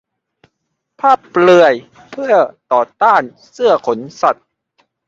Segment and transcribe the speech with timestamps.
[0.99, 1.73] ภาพเปลือย
[2.11, 2.33] เพื่อ
[2.71, 4.47] ต่อต้านเสื้อขนสัตว์